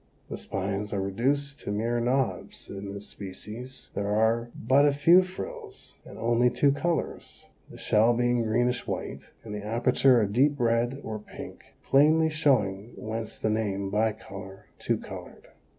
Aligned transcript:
The 0.31 0.37
spines 0.39 0.93
are 0.93 0.99
reduced 0.99 1.59
to 1.59 1.71
mere 1.71 1.99
knobs 1.99 2.71
in 2.71 2.91
this 2.91 3.05
species, 3.05 3.91
there 3.93 4.07
are 4.09 4.49
but 4.55 4.83
a 4.83 4.91
few 4.91 5.21
frills, 5.21 5.93
and 6.03 6.17
only 6.17 6.49
two 6.49 6.71
colors, 6.71 7.45
the 7.69 7.77
shell 7.77 8.11
being 8.15 8.41
greenish 8.41 8.87
white 8.87 9.21
and 9.43 9.53
the 9.53 9.63
aperture 9.63 10.19
a 10.19 10.27
deep 10.27 10.59
red 10.59 10.99
or 11.03 11.19
pink, 11.19 11.75
plainly 11.85 12.31
showing 12.31 12.93
whence 12.97 13.37
the 13.37 13.51
name, 13.51 13.91
bicolor, 13.91 14.65
two 14.79 14.97
colored. 14.97 15.49